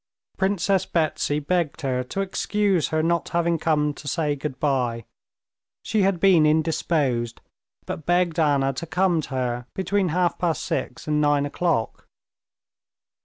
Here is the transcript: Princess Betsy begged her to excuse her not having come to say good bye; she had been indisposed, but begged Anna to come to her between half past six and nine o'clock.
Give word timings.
Princess 0.35 0.87
Betsy 0.87 1.37
begged 1.37 1.81
her 1.81 2.03
to 2.05 2.21
excuse 2.21 2.87
her 2.87 3.03
not 3.03 3.29
having 3.29 3.59
come 3.59 3.93
to 3.93 4.07
say 4.07 4.35
good 4.35 4.59
bye; 4.59 5.05
she 5.83 6.01
had 6.01 6.19
been 6.19 6.43
indisposed, 6.43 7.39
but 7.85 8.07
begged 8.07 8.39
Anna 8.39 8.73
to 8.73 8.87
come 8.87 9.21
to 9.21 9.29
her 9.29 9.67
between 9.75 10.07
half 10.07 10.39
past 10.39 10.63
six 10.65 11.07
and 11.07 11.21
nine 11.21 11.45
o'clock. 11.45 12.07